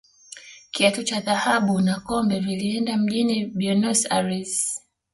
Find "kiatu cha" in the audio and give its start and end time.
0.71-1.19